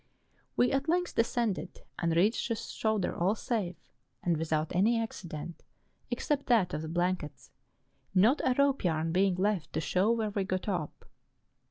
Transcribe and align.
We 0.57 0.71
at 0.71 0.89
length 0.89 1.13
descended 1.13 1.81
and 1.99 2.15
reached 2.15 2.49
the 2.49 2.55
shoulder 2.55 3.15
all 3.15 3.35
safe 3.35 3.93
and 4.23 4.35
without 4.35 4.75
any 4.75 4.99
accident, 4.99 5.61
except 6.09 6.47
that 6.47 6.73
of 6.73 6.81
the 6.81 6.89
blankets, 6.89 7.51
not 8.15 8.41
a 8.43 8.55
rope 8.57 8.83
yarn 8.83 9.11
being 9.11 9.35
left 9.35 9.71
to 9.73 9.79
show 9.79 10.09
where 10.11 10.31
we 10.31 10.43
got 10.43 10.67
up. 10.67 11.05